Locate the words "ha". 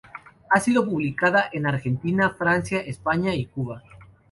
0.49-0.59